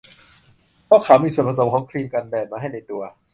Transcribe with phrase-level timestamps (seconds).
[0.85, 3.01] เพราะเขามีส่วนผสมของครีมกันแดดมาให้ในตัว